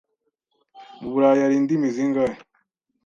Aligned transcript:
Mu 1.01 1.09
Burayi 1.13 1.39
hari 1.43 1.55
indimi 1.57 1.87
zingahe? 1.95 2.35